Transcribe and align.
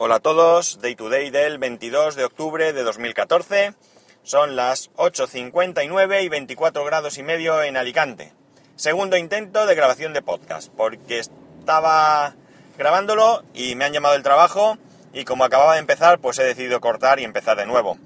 Hola 0.00 0.14
a 0.14 0.20
todos, 0.20 0.80
Day 0.80 0.94
to 0.94 1.08
Day 1.08 1.30
del 1.30 1.58
22 1.58 2.14
de 2.14 2.24
octubre 2.24 2.72
de 2.72 2.84
2014. 2.84 3.74
Son 4.22 4.54
las 4.54 4.92
8.59 4.92 6.22
y 6.22 6.28
24 6.28 6.84
grados 6.84 7.18
y 7.18 7.24
medio 7.24 7.64
en 7.64 7.76
Alicante. 7.76 8.32
Segundo 8.76 9.16
intento 9.16 9.66
de 9.66 9.74
grabación 9.74 10.12
de 10.12 10.22
podcast, 10.22 10.72
porque 10.76 11.18
estaba 11.18 12.36
grabándolo 12.78 13.42
y 13.54 13.74
me 13.74 13.86
han 13.86 13.92
llamado 13.92 14.14
el 14.14 14.22
trabajo 14.22 14.78
y 15.12 15.24
como 15.24 15.42
acababa 15.42 15.72
de 15.72 15.80
empezar, 15.80 16.20
pues 16.20 16.38
he 16.38 16.44
decidido 16.44 16.80
cortar 16.80 17.18
y 17.18 17.24
empezar 17.24 17.56
de 17.56 17.66
nuevo. 17.66 17.98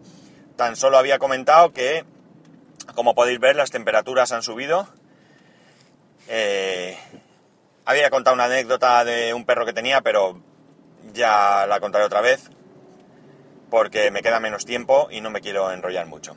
Tan 0.57 0.77
solo 0.77 0.97
había 0.97 1.19
comentado 1.19 1.75
que, 1.75 2.07
como 2.95 3.15
podéis 3.15 3.39
ver, 3.39 3.55
las 3.55 3.71
temperaturas 3.71 4.33
han 4.33 4.43
subido. 4.43 4.89
Eh, 6.29 6.97
había 7.85 8.09
contado 8.09 8.33
una 8.33 8.45
anécdota 8.45 9.05
de 9.05 9.35
un 9.35 9.45
perro 9.45 9.67
que 9.67 9.75
tenía, 9.75 10.01
pero 10.01 10.41
ya 11.13 11.67
la 11.67 11.81
contaré 11.81 12.05
otra 12.05 12.21
vez 12.21 12.51
porque 13.71 14.11
me 14.11 14.23
queda 14.23 14.39
menos 14.39 14.67
tiempo 14.67 15.09
y 15.11 15.21
no 15.23 15.31
me 15.31 15.41
quiero 15.41 15.73
enrollar 15.73 16.07
mucho. 16.07 16.37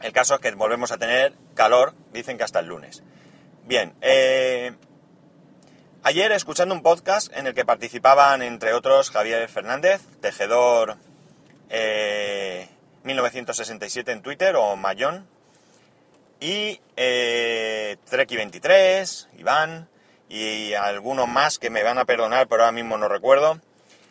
El 0.00 0.12
caso 0.12 0.34
es 0.34 0.40
que 0.40 0.50
volvemos 0.52 0.90
a 0.92 0.98
tener 0.98 1.34
calor, 1.54 1.94
dicen 2.12 2.38
que 2.38 2.44
hasta 2.44 2.60
el 2.60 2.66
lunes. 2.66 3.02
Bien, 3.64 3.94
eh, 4.00 4.74
ayer 6.02 6.32
escuchando 6.32 6.74
un 6.74 6.82
podcast 6.82 7.32
en 7.36 7.46
el 7.46 7.54
que 7.54 7.64
participaban 7.64 8.42
entre 8.42 8.72
otros 8.72 9.10
Javier 9.10 9.48
Fernández, 9.48 10.02
tejedor 10.20 10.96
1967 13.04 14.10
eh, 14.10 14.14
en 14.14 14.22
Twitter 14.22 14.56
o 14.56 14.74
Mayón, 14.76 15.28
y 16.40 16.80
eh, 16.96 17.96
Treki23, 18.10 19.28
Iván, 19.38 19.88
y 20.28 20.74
algunos 20.74 21.28
más 21.28 21.58
que 21.58 21.70
me 21.70 21.82
van 21.82 21.98
a 21.98 22.04
perdonar, 22.04 22.48
pero 22.48 22.62
ahora 22.62 22.72
mismo 22.72 22.98
no 22.98 23.08
recuerdo, 23.08 23.60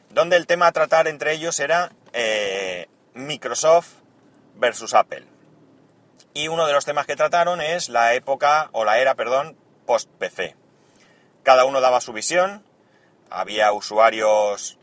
donde 0.09 0.35
el 0.35 0.47
tema 0.47 0.67
a 0.67 0.71
tratar 0.71 1.07
entre 1.07 1.33
ellos 1.33 1.59
era 1.59 1.91
eh, 2.13 2.87
Microsoft 3.13 3.89
versus 4.55 4.93
Apple. 4.93 5.25
Y 6.33 6.47
uno 6.47 6.67
de 6.67 6.73
los 6.73 6.85
temas 6.85 7.05
que 7.05 7.15
trataron 7.15 7.61
es 7.61 7.89
la 7.89 8.13
época, 8.13 8.69
o 8.71 8.85
la 8.85 8.99
era, 8.99 9.15
perdón, 9.15 9.57
post-PC. 9.85 10.55
Cada 11.43 11.65
uno 11.65 11.81
daba 11.81 12.01
su 12.01 12.13
visión, 12.13 12.63
había 13.29 13.71
usuarios, 13.71 14.77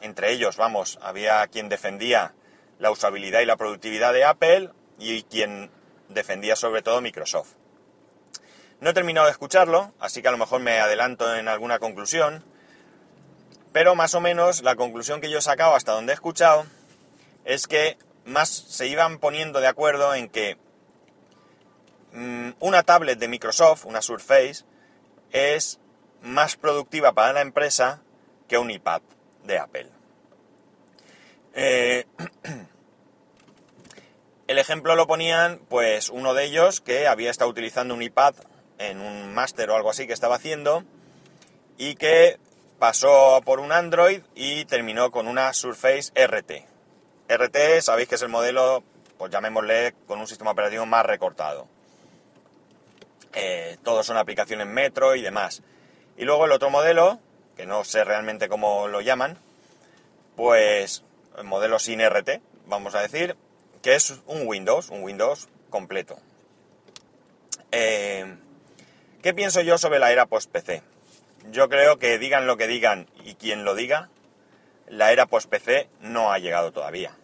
entre 0.00 0.32
ellos, 0.32 0.56
vamos, 0.56 0.98
había 1.02 1.46
quien 1.48 1.68
defendía 1.68 2.34
la 2.78 2.90
usabilidad 2.90 3.40
y 3.40 3.46
la 3.46 3.56
productividad 3.56 4.12
de 4.12 4.24
Apple 4.24 4.70
y 4.98 5.22
quien 5.24 5.70
defendía 6.08 6.56
sobre 6.56 6.82
todo 6.82 7.00
Microsoft. 7.00 7.54
No 8.82 8.90
he 8.90 8.94
terminado 8.94 9.26
de 9.26 9.30
escucharlo, 9.30 9.92
así 10.00 10.22
que 10.22 10.28
a 10.28 10.32
lo 10.32 10.38
mejor 10.38 10.60
me 10.60 10.80
adelanto 10.80 11.36
en 11.36 11.46
alguna 11.46 11.78
conclusión, 11.78 12.44
pero 13.70 13.94
más 13.94 14.12
o 14.14 14.20
menos 14.20 14.64
la 14.64 14.74
conclusión 14.74 15.20
que 15.20 15.30
yo 15.30 15.38
he 15.38 15.42
sacado 15.42 15.76
hasta 15.76 15.92
donde 15.92 16.12
he 16.12 16.14
escuchado 16.14 16.66
es 17.44 17.68
que 17.68 17.96
más 18.24 18.48
se 18.48 18.88
iban 18.88 19.20
poniendo 19.20 19.60
de 19.60 19.68
acuerdo 19.68 20.16
en 20.16 20.28
que 20.28 20.58
mm, 22.12 22.54
una 22.58 22.82
tablet 22.82 23.20
de 23.20 23.28
Microsoft, 23.28 23.84
una 23.84 24.02
Surface, 24.02 24.64
es 25.30 25.78
más 26.20 26.56
productiva 26.56 27.12
para 27.12 27.34
la 27.34 27.42
empresa 27.42 28.02
que 28.48 28.58
un 28.58 28.72
iPad 28.72 29.02
de 29.44 29.58
Apple. 29.60 29.90
Eh, 31.54 32.04
el 34.48 34.58
ejemplo 34.58 34.96
lo 34.96 35.06
ponían, 35.06 35.60
pues, 35.68 36.10
uno 36.10 36.34
de 36.34 36.46
ellos 36.46 36.80
que 36.80 37.06
había 37.06 37.30
estado 37.30 37.48
utilizando 37.48 37.94
un 37.94 38.02
iPad 38.02 38.34
en 38.90 39.00
un 39.00 39.32
máster 39.34 39.70
o 39.70 39.76
algo 39.76 39.90
así 39.90 40.06
que 40.06 40.12
estaba 40.12 40.36
haciendo 40.36 40.84
y 41.78 41.94
que 41.94 42.38
pasó 42.78 43.40
por 43.44 43.60
un 43.60 43.72
Android 43.72 44.22
y 44.34 44.64
terminó 44.64 45.10
con 45.10 45.28
una 45.28 45.52
Surface 45.52 46.12
RT. 46.14 46.66
RT, 47.28 47.80
sabéis 47.80 48.08
que 48.08 48.16
es 48.16 48.22
el 48.22 48.28
modelo, 48.28 48.82
pues 49.18 49.30
llamémosle, 49.30 49.94
con 50.06 50.20
un 50.20 50.26
sistema 50.26 50.50
operativo 50.50 50.84
más 50.86 51.06
recortado. 51.06 51.66
Eh, 53.34 53.78
todos 53.82 54.04
son 54.04 54.16
aplicaciones 54.16 54.66
Metro 54.66 55.14
y 55.14 55.22
demás. 55.22 55.62
Y 56.16 56.24
luego 56.24 56.44
el 56.44 56.52
otro 56.52 56.70
modelo, 56.70 57.20
que 57.56 57.66
no 57.66 57.84
sé 57.84 58.04
realmente 58.04 58.48
cómo 58.48 58.88
lo 58.88 59.00
llaman, 59.00 59.38
pues 60.36 61.04
el 61.38 61.44
modelo 61.44 61.78
sin 61.78 62.00
RT, 62.00 62.40
vamos 62.66 62.94
a 62.94 63.00
decir, 63.00 63.36
que 63.82 63.94
es 63.94 64.20
un 64.26 64.46
Windows, 64.46 64.90
un 64.90 65.02
Windows 65.02 65.48
completo. 65.70 66.18
Eh, 67.70 68.11
¿Qué 69.22 69.34
pienso 69.34 69.60
yo 69.60 69.78
sobre 69.78 70.00
la 70.00 70.10
era 70.10 70.26
post-PC? 70.26 70.82
Yo 71.52 71.68
creo 71.68 72.00
que 72.00 72.18
digan 72.18 72.48
lo 72.48 72.56
que 72.56 72.66
digan 72.66 73.08
y 73.24 73.36
quien 73.36 73.64
lo 73.64 73.76
diga, 73.76 74.10
la 74.88 75.12
era 75.12 75.26
post-PC 75.26 75.88
no 76.00 76.32
ha 76.32 76.40
llegado 76.40 76.72
todavía. 76.72 77.14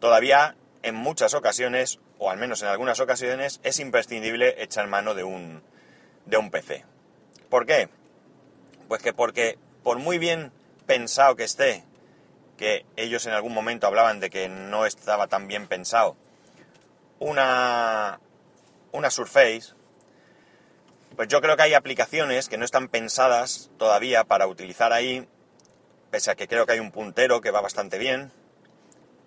Todavía 0.00 0.56
en 0.82 0.94
muchas 0.94 1.34
ocasiones, 1.34 1.98
o 2.18 2.30
al 2.30 2.38
menos 2.38 2.62
en 2.62 2.68
algunas 2.68 2.98
ocasiones, 3.00 3.60
es 3.62 3.78
imprescindible 3.78 4.62
echar 4.62 4.86
mano 4.86 5.12
de 5.12 5.22
un, 5.22 5.62
de 6.24 6.38
un 6.38 6.50
PC. 6.50 6.86
¿Por 7.50 7.66
qué? 7.66 7.90
Pues 8.88 9.02
que 9.02 9.12
porque 9.12 9.58
por 9.82 9.98
muy 9.98 10.16
bien 10.16 10.50
pensado 10.86 11.36
que 11.36 11.44
esté, 11.44 11.84
que 12.56 12.86
ellos 12.96 13.26
en 13.26 13.34
algún 13.34 13.52
momento 13.52 13.86
hablaban 13.86 14.18
de 14.18 14.30
que 14.30 14.48
no 14.48 14.86
estaba 14.86 15.26
tan 15.26 15.46
bien 15.46 15.68
pensado, 15.68 16.16
una, 17.18 18.18
una 18.92 19.10
Surface, 19.10 19.75
pues 21.16 21.28
yo 21.28 21.40
creo 21.40 21.56
que 21.56 21.62
hay 21.62 21.74
aplicaciones 21.74 22.48
que 22.48 22.58
no 22.58 22.64
están 22.64 22.88
pensadas 22.88 23.70
todavía 23.78 24.24
para 24.24 24.46
utilizar 24.46 24.92
ahí, 24.92 25.26
pese 26.10 26.30
a 26.30 26.34
que 26.34 26.46
creo 26.46 26.66
que 26.66 26.72
hay 26.72 26.80
un 26.80 26.92
puntero 26.92 27.40
que 27.40 27.50
va 27.50 27.60
bastante 27.62 27.98
bien, 27.98 28.30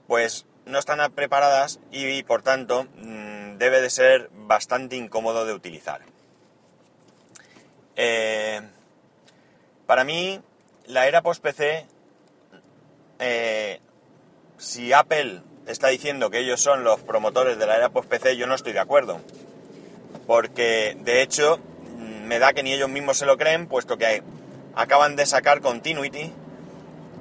pues 0.08 0.46
no 0.66 0.78
están 0.78 1.12
preparadas 1.14 1.80
y 1.92 2.24
por 2.24 2.44
tanto 2.44 2.86
mm, 2.96 3.58
debe 3.58 3.82
de 3.82 3.90
ser 3.90 4.30
bastante 4.34 4.96
incómodo 4.96 5.46
de 5.46 5.54
utilizar. 5.54 6.02
Eh, 7.96 8.62
para 9.86 10.04
mí, 10.04 10.40
la 10.86 11.08
era 11.08 11.24
post-PC, 11.24 11.88
eh, 13.20 13.80
si 14.58 14.94
Apple 14.94 15.42
está 15.66 15.88
diciendo 15.88 16.30
que 16.30 16.40
ellos 16.40 16.62
son 16.62 16.84
los 16.84 17.02
promotores 17.02 17.58
de 17.58 17.66
la 17.66 17.76
era 17.76 17.90
post-PC, 17.90 18.38
yo 18.38 18.48
no 18.48 18.56
estoy 18.56 18.74
de 18.74 18.80
acuerdo. 18.80 19.20
Porque, 20.26 20.96
de 21.02 21.22
hecho, 21.22 21.60
me 22.30 22.38
da 22.38 22.54
que 22.54 22.62
ni 22.62 22.72
ellos 22.72 22.90
mismos 22.90 23.18
se 23.18 23.26
lo 23.26 23.40
creen, 23.40 23.66
puesto 23.66 23.98
que 23.98 24.22
acaban 24.76 25.16
de 25.16 25.26
sacar 25.26 25.62
Continuity, 25.62 26.32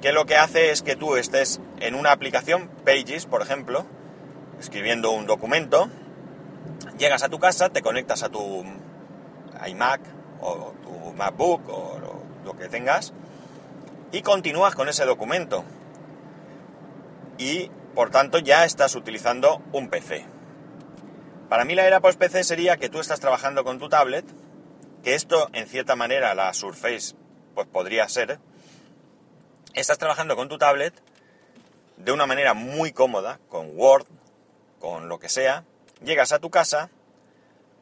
que 0.03 0.11
lo 0.11 0.27
que 0.27 0.37
hace 0.37 0.69
es 0.69 0.83
que 0.83 0.95
tú 0.95 1.15
estés 1.15 1.59
en 1.79 1.95
una 1.95 2.11
aplicación, 2.11 2.69
Pages, 2.85 3.25
por 3.25 3.41
ejemplo, 3.41 3.87
escribiendo 4.59 5.09
un 5.09 5.25
documento, 5.25 5.89
llegas 6.99 7.23
a 7.23 7.29
tu 7.29 7.39
casa, 7.39 7.69
te 7.69 7.81
conectas 7.81 8.21
a 8.21 8.29
tu 8.29 8.63
iMac 9.67 10.01
o 10.41 10.75
tu 10.83 11.13
MacBook 11.17 11.67
o 11.69 11.97
lo 12.45 12.55
que 12.55 12.69
tengas 12.69 13.11
y 14.11 14.21
continúas 14.21 14.75
con 14.75 14.89
ese 14.89 15.05
documento. 15.05 15.63
Y 17.39 17.71
por 17.95 18.11
tanto 18.11 18.37
ya 18.37 18.63
estás 18.63 18.93
utilizando 18.93 19.63
un 19.71 19.89
PC. 19.89 20.27
Para 21.49 21.65
mí 21.65 21.73
la 21.73 21.87
era 21.87 21.99
post-PC 21.99 22.43
sería 22.43 22.77
que 22.77 22.89
tú 22.89 22.99
estás 22.99 23.19
trabajando 23.19 23.63
con 23.63 23.79
tu 23.79 23.89
tablet, 23.89 24.25
que 25.03 25.15
esto 25.15 25.49
en 25.53 25.67
cierta 25.67 25.95
manera 25.95 26.35
la 26.35 26.53
Surface 26.53 27.15
pues 27.55 27.67
podría 27.67 28.07
ser, 28.07 28.39
estás 29.73 29.97
trabajando 29.97 30.35
con 30.35 30.49
tu 30.49 30.57
tablet 30.57 30.93
de 31.97 32.11
una 32.11 32.25
manera 32.25 32.53
muy 32.53 32.91
cómoda, 32.91 33.39
con 33.49 33.71
Word, 33.77 34.07
con 34.79 35.09
lo 35.09 35.19
que 35.19 35.29
sea, 35.29 35.65
llegas 36.01 36.31
a 36.31 36.39
tu 36.39 36.49
casa, 36.49 36.89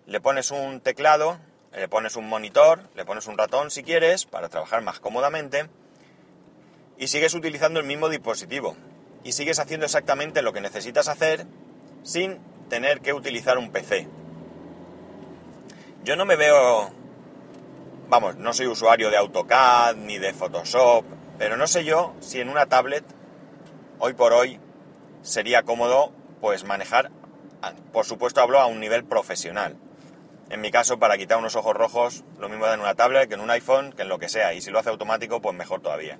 le 0.05 0.19
pones 0.19 0.51
un 0.51 0.81
teclado, 0.81 1.39
le 1.73 1.87
pones 1.87 2.15
un 2.15 2.27
monitor, 2.27 2.89
le 2.95 3.05
pones 3.05 3.27
un 3.27 3.37
ratón 3.37 3.69
si 3.69 3.83
quieres, 3.83 4.25
para 4.25 4.49
trabajar 4.49 4.81
más 4.81 4.99
cómodamente, 4.99 5.69
y 6.97 7.07
sigues 7.07 7.35
utilizando 7.35 7.79
el 7.79 7.85
mismo 7.85 8.09
dispositivo, 8.09 8.75
y 9.23 9.33
sigues 9.33 9.59
haciendo 9.59 9.85
exactamente 9.85 10.41
lo 10.41 10.53
que 10.53 10.61
necesitas 10.61 11.07
hacer 11.07 11.45
sin 12.03 12.39
tener 12.69 13.01
que 13.01 13.13
utilizar 13.13 13.57
un 13.57 13.71
PC. 13.71 14.07
Yo 16.03 16.15
no 16.15 16.25
me 16.25 16.37
veo 16.37 16.91
vamos, 18.09 18.37
no 18.37 18.53
soy 18.53 18.67
usuario 18.67 19.09
de 19.09 19.17
AutoCAD 19.17 19.95
ni 19.95 20.17
de 20.17 20.33
Photoshop, 20.33 21.05
pero 21.37 21.57
no 21.57 21.67
sé 21.67 21.83
yo 21.83 22.15
si 22.19 22.39
en 22.39 22.49
una 22.49 22.65
tablet, 22.65 23.03
hoy 23.99 24.13
por 24.13 24.33
hoy, 24.33 24.59
sería 25.21 25.63
cómodo 25.63 26.11
pues 26.41 26.63
manejar, 26.63 27.11
por 27.91 28.05
supuesto 28.05 28.41
hablo 28.41 28.59
a 28.59 28.67
un 28.67 28.79
nivel 28.79 29.03
profesional. 29.03 29.75
En 30.49 30.61
mi 30.61 30.71
caso, 30.71 30.97
para 30.97 31.17
quitar 31.17 31.37
unos 31.37 31.57
ojos 31.57 31.75
rojos, 31.75 32.23
lo 32.39 32.47
mismo 32.47 32.65
da 32.65 32.73
en 32.73 32.79
una 32.79 32.95
tablet 32.95 33.27
que 33.27 33.35
en 33.35 33.41
un 33.41 33.49
iPhone, 33.49 33.91
que 33.91 34.03
en 34.03 34.09
lo 34.09 34.17
que 34.17 34.29
sea, 34.29 34.53
y 34.53 34.61
si 34.61 34.71
lo 34.71 34.79
hace 34.79 34.89
automático, 34.89 35.41
pues 35.41 35.53
mejor 35.55 35.81
todavía. 35.81 36.17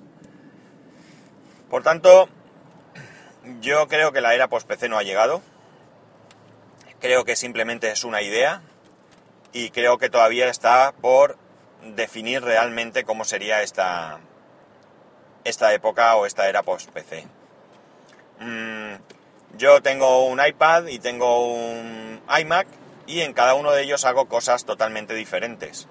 Por 1.70 1.82
tanto, 1.82 2.28
yo 3.60 3.88
creo 3.88 4.12
que 4.12 4.20
la 4.20 4.34
era 4.34 4.48
post-PC 4.48 4.90
no 4.90 4.98
ha 4.98 5.02
llegado. 5.02 5.40
Creo 7.00 7.24
que 7.24 7.36
simplemente 7.36 7.90
es 7.90 8.04
una 8.04 8.20
idea 8.20 8.60
y 9.52 9.70
creo 9.70 9.96
que 9.96 10.10
todavía 10.10 10.48
está 10.48 10.92
por 11.00 11.38
definir 11.82 12.42
realmente 12.42 13.04
cómo 13.04 13.24
sería 13.24 13.62
esta, 13.62 14.20
esta 15.44 15.72
época 15.72 16.16
o 16.16 16.26
esta 16.26 16.48
era 16.48 16.62
post-PC. 16.62 17.26
Mm, 18.40 18.94
yo 19.56 19.82
tengo 19.82 20.26
un 20.26 20.40
iPad 20.44 20.86
y 20.86 20.98
tengo 20.98 21.46
un 21.46 22.20
iMac 22.40 22.68
y 23.06 23.20
en 23.22 23.32
cada 23.32 23.54
uno 23.54 23.72
de 23.72 23.82
ellos 23.82 24.04
hago 24.04 24.28
cosas 24.28 24.64
totalmente 24.64 25.14
diferentes. 25.14 25.88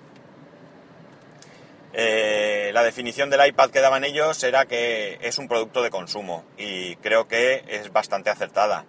Eh, 1.94 2.70
la 2.74 2.84
definición 2.84 3.30
del 3.30 3.46
iPad 3.48 3.72
que 3.72 3.82
daban 3.82 4.04
ellos 4.04 4.44
era 4.44 4.66
que 4.66 5.18
es 5.22 5.40
un 5.40 5.48
producto 5.48 5.82
de 5.82 5.90
consumo 5.90 6.44
y 6.58 6.96
creo 6.98 7.28
que 7.28 7.64
es 7.68 7.92
bastante 7.92 8.30
acertada. 8.30 8.86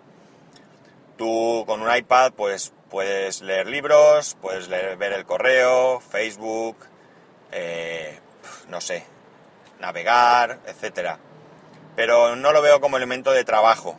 Tú 1.16 1.64
con 1.66 1.80
un 1.80 1.94
iPad 1.94 2.32
pues 2.36 2.72
puedes 2.90 3.42
leer 3.42 3.66
libros, 3.66 4.36
puedes 4.40 4.68
ver 4.68 5.12
el 5.12 5.24
correo, 5.24 6.00
Facebook, 6.00 6.76
eh, 7.52 8.18
no 8.68 8.80
sé, 8.80 9.04
navegar, 9.80 10.60
etcétera. 10.66 11.18
Pero 11.96 12.36
no 12.36 12.52
lo 12.52 12.62
veo 12.62 12.80
como 12.80 12.96
elemento 12.96 13.32
de 13.32 13.44
trabajo. 13.44 13.96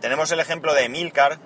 Tenemos 0.00 0.30
el 0.32 0.40
ejemplo 0.40 0.74
de 0.74 0.88
Milcar, 0.88 1.38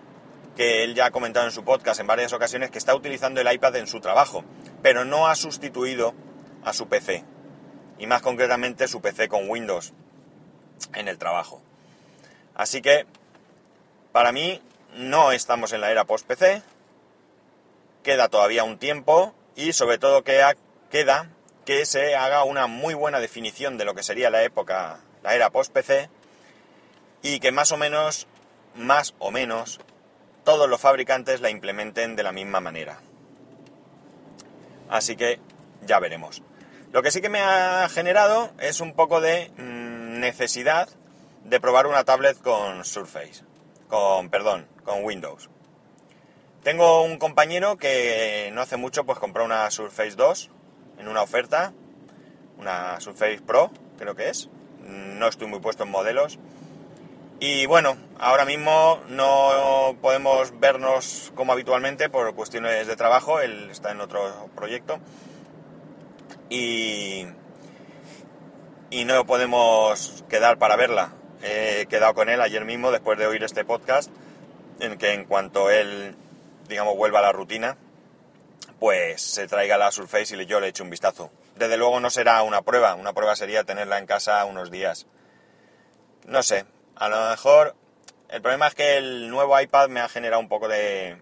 que 0.57 0.83
él 0.83 0.95
ya 0.95 1.07
ha 1.07 1.11
comentado 1.13 1.47
en 1.47 1.53
su 1.53 1.65
podcast 1.65 2.01
en 2.01 2.09
varias 2.09 2.33
ocasiones, 2.33 2.71
que 2.71 2.79
está 2.79 2.95
utilizando 2.95 3.41
el 3.41 3.53
iPad 3.53 3.77
en 3.77 3.87
su 3.87 4.01
trabajo, 4.01 4.45
pero 4.83 5.05
no 5.05 5.29
ha 5.29 5.37
sustituido 5.37 6.15
a 6.65 6.73
su 6.73 6.89
PC. 6.89 7.25
Y 7.99 8.07
más 8.07 8.23
concretamente 8.23 8.89
su 8.89 9.01
PC 9.01 9.29
con 9.29 9.49
Windows 9.49 9.93
en 10.95 11.09
el 11.09 11.19
trabajo. 11.19 11.63
Así 12.55 12.83
que, 12.83 13.07
para 14.11 14.33
mí, 14.33 14.61
no 14.95 15.33
estamos 15.33 15.73
en 15.73 15.81
la 15.81 15.91
era 15.91 16.05
post-PC. 16.05 16.63
Queda 18.03 18.29
todavía 18.29 18.65
un 18.65 18.79
tiempo 18.79 19.35
y 19.55 19.73
sobre 19.73 19.99
todo 19.99 20.23
queda 20.23 20.57
que 21.69 21.85
se 21.85 22.17
haga 22.17 22.45
una 22.45 22.67
muy 22.67 22.95
buena 22.95 23.21
definición 23.21 23.77
de 23.77 23.85
lo 23.85 23.95
que 23.95 24.03
sería 24.03 24.31
la 24.31 24.43
época, 24.43 25.01
la 25.23 25.35
era 25.35 25.51
post-PC, 25.51 26.09
y 27.21 27.41
que 27.41 27.53
más 27.53 27.73
o 27.73 27.77
menos, 27.77 28.27
más 28.75 29.15
o 29.19 29.31
menos, 29.31 29.81
todos 30.45 30.67
los 30.67 30.81
fabricantes 30.81 31.43
la 31.43 31.51
implementen 31.51 32.17
de 32.17 32.23
la 32.23 32.33
misma 32.33 32.61
manera. 32.61 33.01
Así 34.89 35.17
que 35.17 35.41
ya 35.83 35.99
veremos. 35.99 36.43
Lo 36.93 37.03
que 37.03 37.11
sí 37.11 37.21
que 37.21 37.29
me 37.29 37.41
ha 37.41 37.87
generado 37.91 38.51
es 38.59 38.81
un 38.81 38.95
poco 38.95 39.21
de 39.21 39.51
mm, 39.59 40.21
necesidad 40.21 40.89
de 41.45 41.61
probar 41.61 41.87
una 41.87 42.05
tablet 42.05 42.41
con 42.41 42.85
Surface, 42.85 43.45
con, 43.89 44.31
perdón, 44.31 44.67
con 44.85 45.05
Windows. 45.05 45.51
Tengo 46.63 47.03
un 47.03 47.19
compañero 47.19 47.77
que 47.79 48.51
no 48.53 48.61
hace 48.61 48.77
mucho 48.77 49.05
pues 49.05 49.19
compró 49.19 49.45
una 49.45 49.71
Surface 49.71 50.17
2 50.17 50.51
en 50.99 51.09
una 51.09 51.23
oferta, 51.23 51.73
una 52.59 53.01
Surface 53.01 53.41
Pro, 53.41 53.71
creo 53.99 54.15
que 54.15 54.29
es. 54.29 54.49
No 54.85 55.29
estoy 55.29 55.47
muy 55.47 55.61
puesto 55.61 55.85
en 55.85 55.91
modelos. 55.91 56.39
Y 57.41 57.67
bueno, 57.67 57.97
ahora 58.19 58.45
mismo 58.45 59.01
no 59.09 59.97
podemos 60.03 60.59
vernos 60.59 61.33
como 61.37 61.53
habitualmente 61.53 62.09
por 62.09 62.35
cuestiones 62.35 62.89
de 62.89 62.97
trabajo, 62.97 63.41
él 63.41 63.71
está 63.71 63.93
en 63.93 64.01
otro 64.01 64.51
proyecto. 64.57 64.99
Y, 66.51 67.27
y 68.91 69.05
no 69.05 69.25
podemos 69.25 70.25
quedar 70.29 70.59
para 70.59 70.75
verla. 70.77 71.13
He 71.43 71.87
quedado 71.87 72.15
con 72.15 72.29
él 72.29 72.41
ayer 72.41 72.65
mismo 72.65 72.91
después 72.91 73.19
de 73.19 73.27
oír 73.27 73.43
este 73.45 73.65
podcast, 73.65 74.11
en 74.81 74.99
que 74.99 75.13
en 75.13 75.25
cuanto 75.25 75.71
él, 75.71 76.17
digamos, 76.69 76.97
vuelva 76.97 77.21
a 77.21 77.23
la 77.23 77.33
rutina, 77.33 77.77
pues 78.79 79.23
se 79.23 79.47
traiga 79.47 79.79
la 79.79 79.91
Surface 79.91 80.37
y 80.37 80.47
yo 80.47 80.61
le 80.61 80.69
echo 80.69 80.85
un 80.85 80.91
vistazo. 80.91 81.31
Desde 81.57 81.77
luego 81.77 82.01
no 82.01 82.11
será 82.11 82.43
una 82.43 82.63
prueba, 82.63 82.95
una 82.95 83.13
prueba 83.13 83.35
sería 83.37 83.65
tenerla 83.65 83.99
en 83.99 84.07
casa 84.07 84.45
unos 84.45 84.71
días. 84.71 85.07
No 86.27 86.43
sé, 86.43 86.65
a 86.97 87.09
lo 87.09 87.31
mejor 87.31 87.75
el 88.29 88.43
problema 88.43 88.69
es 88.69 88.75
que 88.75 88.97
el 88.97 89.31
nuevo 89.31 89.59
iPad 89.59 89.89
me 89.89 90.01
ha 90.01 90.09
generado 90.09 90.41
un 90.41 90.49
poco 90.49 90.69
de, 90.69 91.19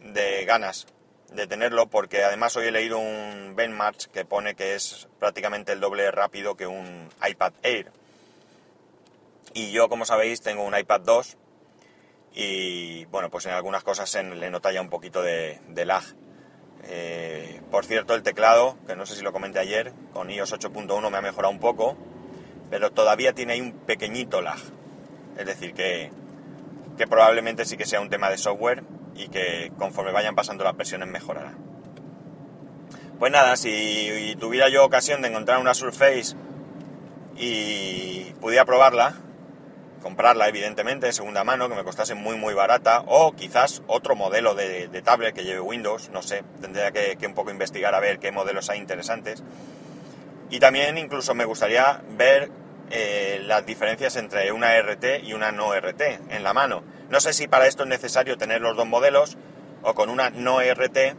de 0.00 0.44
ganas 0.46 0.86
de 1.32 1.46
tenerlo 1.46 1.86
porque 1.86 2.24
además 2.24 2.56
hoy 2.56 2.66
he 2.66 2.72
leído 2.72 2.98
un 2.98 3.54
benchmark 3.54 4.10
que 4.10 4.24
pone 4.24 4.54
que 4.54 4.74
es 4.74 5.08
prácticamente 5.18 5.72
el 5.72 5.80
doble 5.80 6.10
rápido 6.10 6.56
que 6.56 6.66
un 6.66 7.08
iPad 7.26 7.52
Air. 7.62 7.92
Y 9.52 9.72
yo, 9.72 9.88
como 9.88 10.04
sabéis, 10.04 10.40
tengo 10.40 10.64
un 10.64 10.76
iPad 10.76 11.00
2 11.00 11.36
y 12.32 13.04
bueno, 13.06 13.30
pues 13.30 13.46
en 13.46 13.52
algunas 13.52 13.82
cosas 13.82 14.14
le 14.14 14.50
nota 14.50 14.70
ya 14.72 14.80
un 14.80 14.90
poquito 14.90 15.22
de, 15.22 15.60
de 15.68 15.84
lag. 15.84 16.04
Eh, 16.84 17.60
por 17.70 17.84
cierto, 17.84 18.14
el 18.14 18.22
teclado, 18.22 18.78
que 18.86 18.96
no 18.96 19.06
sé 19.06 19.16
si 19.16 19.22
lo 19.22 19.32
comenté 19.32 19.58
ayer, 19.58 19.92
con 20.12 20.30
iOS 20.30 20.54
8.1 20.54 21.10
me 21.10 21.18
ha 21.18 21.22
mejorado 21.22 21.52
un 21.52 21.60
poco, 21.60 21.96
pero 22.70 22.92
todavía 22.92 23.32
tiene 23.32 23.54
ahí 23.54 23.60
un 23.60 23.72
pequeñito 23.72 24.40
lag. 24.40 24.58
Es 25.36 25.46
decir, 25.46 25.74
que, 25.74 26.10
que 26.96 27.06
probablemente 27.06 27.64
sí 27.64 27.76
que 27.76 27.86
sea 27.86 28.00
un 28.00 28.10
tema 28.10 28.30
de 28.30 28.38
software 28.38 28.84
y 29.14 29.28
que 29.28 29.72
conforme 29.76 30.12
vayan 30.12 30.34
pasando 30.34 30.64
las 30.64 30.76
versiones 30.76 31.08
mejorará. 31.08 31.54
Pues 33.18 33.32
nada, 33.32 33.56
si 33.56 34.34
tuviera 34.38 34.68
yo 34.70 34.84
ocasión 34.84 35.20
de 35.20 35.28
encontrar 35.28 35.60
una 35.60 35.74
Surface 35.74 36.36
y 37.36 38.32
pudiera 38.40 38.64
probarla, 38.64 39.16
comprarla 40.00 40.48
evidentemente 40.48 41.06
de 41.06 41.12
segunda 41.12 41.44
mano, 41.44 41.68
que 41.68 41.74
me 41.74 41.84
costase 41.84 42.14
muy 42.14 42.36
muy 42.36 42.54
barata, 42.54 43.02
o 43.06 43.32
quizás 43.32 43.82
otro 43.86 44.16
modelo 44.16 44.54
de, 44.54 44.88
tablet 45.04 45.34
que 45.34 45.44
lleve 45.44 45.60
Windows, 45.60 46.10
no 46.10 46.22
sé, 46.22 46.44
tendría 46.60 46.90
que, 46.92 47.16
un 47.26 47.34
poco 47.34 47.50
investigar 47.50 47.94
a 47.94 48.00
ver 48.00 48.18
qué 48.18 48.32
modelos 48.32 48.70
hay 48.70 48.78
interesantes. 48.78 49.42
Y 50.50 50.58
también 50.58 50.98
incluso 50.98 51.34
me 51.34 51.44
gustaría 51.44 52.02
ver 52.10 52.50
eh, 52.90 53.40
las 53.44 53.64
diferencias 53.64 54.16
entre 54.16 54.50
una 54.52 54.76
RT 54.80 55.22
y 55.22 55.32
una 55.32 55.52
no 55.52 55.72
RT 55.74 56.00
en 56.30 56.42
la 56.42 56.52
mano. 56.52 56.82
No 57.08 57.20
sé 57.20 57.32
si 57.32 57.46
para 57.46 57.66
esto 57.66 57.84
es 57.84 57.88
necesario 57.88 58.36
tener 58.36 58.60
los 58.60 58.76
dos 58.76 58.86
modelos 58.86 59.38
o 59.82 59.94
con 59.94 60.10
una 60.10 60.30
no 60.30 60.60
RT 60.60 61.16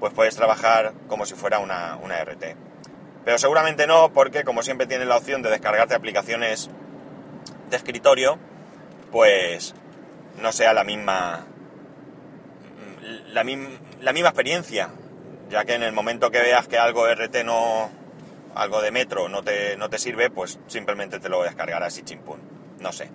pues 0.00 0.14
puedes 0.14 0.34
trabajar 0.34 0.94
como 1.08 1.26
si 1.26 1.34
fuera 1.34 1.58
una, 1.58 1.98
una 2.02 2.24
RT. 2.24 2.56
Pero 3.24 3.38
seguramente 3.38 3.86
no 3.86 4.12
porque 4.12 4.44
como 4.44 4.62
siempre 4.62 4.86
tienes 4.86 5.06
la 5.06 5.18
opción 5.18 5.42
de 5.42 5.50
descargarte 5.50 5.94
aplicaciones 5.94 6.70
de 7.70 7.76
escritorio, 7.76 8.38
pues 9.10 9.74
no 10.40 10.52
sea 10.52 10.72
la 10.72 10.84
misma, 10.84 11.46
la, 13.28 13.44
misma 13.44 14.28
experiencia, 14.28 14.90
ya 15.48 15.64
que 15.64 15.74
en 15.74 15.82
el 15.82 15.92
momento 15.92 16.30
que 16.30 16.40
veas 16.40 16.68
que 16.68 16.78
algo 16.78 17.06
RT 17.06 17.44
no, 17.44 17.90
algo 18.54 18.82
de 18.82 18.90
metro 18.90 19.28
no 19.28 19.42
te, 19.42 19.76
no 19.76 19.88
te 19.88 19.98
sirve, 19.98 20.30
pues 20.30 20.58
simplemente 20.66 21.20
te 21.20 21.28
lo 21.28 21.42
descargarás 21.42 21.98
y 21.98 22.02
chimpún. 22.02 22.40
No 22.80 22.92
sé. 22.92 23.10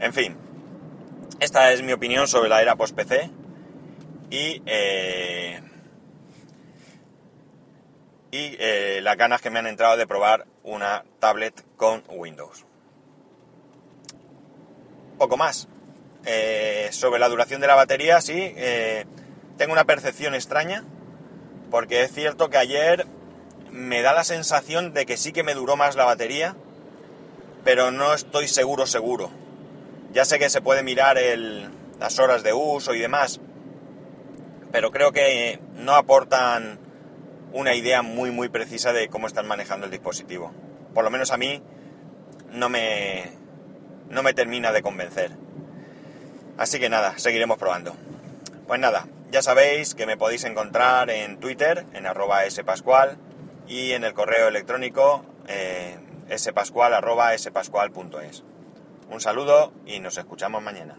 En 0.00 0.12
fin, 0.12 0.36
esta 1.40 1.72
es 1.72 1.82
mi 1.82 1.92
opinión 1.92 2.28
sobre 2.28 2.48
la 2.48 2.62
era 2.62 2.76
post-PC 2.76 3.30
y, 4.30 4.62
eh, 4.66 5.60
y 8.30 8.56
eh, 8.58 9.00
las 9.02 9.16
ganas 9.16 9.40
que 9.40 9.50
me 9.50 9.58
han 9.58 9.66
entrado 9.66 9.96
de 9.96 10.06
probar 10.06 10.46
una 10.62 11.04
tablet 11.20 11.64
con 11.76 12.02
Windows 12.08 12.66
poco 15.16 15.36
más. 15.36 15.68
Eh, 16.24 16.88
sobre 16.90 17.20
la 17.20 17.28
duración 17.28 17.60
de 17.60 17.66
la 17.66 17.74
batería, 17.74 18.20
sí, 18.20 18.34
eh, 18.36 19.04
tengo 19.56 19.72
una 19.72 19.84
percepción 19.84 20.34
extraña, 20.34 20.84
porque 21.70 22.02
es 22.02 22.12
cierto 22.12 22.50
que 22.50 22.58
ayer 22.58 23.06
me 23.70 24.02
da 24.02 24.12
la 24.12 24.24
sensación 24.24 24.92
de 24.92 25.06
que 25.06 25.16
sí 25.16 25.32
que 25.32 25.44
me 25.44 25.54
duró 25.54 25.76
más 25.76 25.94
la 25.94 26.04
batería, 26.04 26.56
pero 27.64 27.90
no 27.90 28.12
estoy 28.14 28.48
seguro, 28.48 28.86
seguro. 28.86 29.30
Ya 30.12 30.24
sé 30.24 30.38
que 30.38 30.50
se 30.50 30.60
puede 30.60 30.82
mirar 30.82 31.18
el, 31.18 31.70
las 32.00 32.18
horas 32.18 32.42
de 32.42 32.52
uso 32.52 32.94
y 32.94 32.98
demás, 32.98 33.40
pero 34.72 34.90
creo 34.90 35.12
que 35.12 35.60
no 35.74 35.94
aportan 35.94 36.78
una 37.52 37.74
idea 37.74 38.02
muy, 38.02 38.30
muy 38.30 38.48
precisa 38.48 38.92
de 38.92 39.08
cómo 39.08 39.26
están 39.26 39.46
manejando 39.46 39.86
el 39.86 39.92
dispositivo. 39.92 40.52
Por 40.92 41.04
lo 41.04 41.10
menos 41.10 41.30
a 41.30 41.36
mí 41.36 41.62
no 42.52 42.68
me, 42.68 43.30
no 44.10 44.22
me 44.22 44.34
termina 44.34 44.72
de 44.72 44.82
convencer. 44.82 45.32
Así 46.58 46.78
que 46.78 46.88
nada, 46.88 47.18
seguiremos 47.18 47.58
probando. 47.58 47.96
Pues 48.66 48.80
nada, 48.80 49.06
ya 49.30 49.42
sabéis 49.42 49.94
que 49.94 50.06
me 50.06 50.16
podéis 50.16 50.44
encontrar 50.44 51.10
en 51.10 51.38
Twitter, 51.38 51.84
en 51.92 52.06
arroba 52.06 52.48
spascual, 52.50 53.18
y 53.68 53.92
en 53.92 54.04
el 54.04 54.14
correo 54.14 54.48
electrónico 54.48 55.24
eh, 55.48 55.98
spascual 56.36 56.94
arroba 56.94 57.36
spascual.es. 57.36 58.44
Un 59.10 59.20
saludo 59.20 59.72
y 59.84 60.00
nos 60.00 60.18
escuchamos 60.18 60.62
mañana. 60.62 60.96